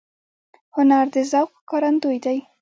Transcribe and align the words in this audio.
هنر 0.75 1.05
د 1.13 1.15
ذوق 1.31 1.49
ښکارندوی 1.61 2.17
دی 2.25 2.37